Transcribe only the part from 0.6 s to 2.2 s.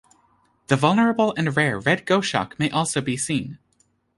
The vulnerable and rare red